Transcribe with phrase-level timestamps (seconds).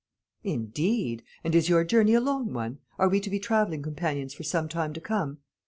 [0.43, 1.21] "Indeed!
[1.43, 2.79] And is your journey a long one?
[2.97, 5.37] Are we to be travelling companions for some time to come?"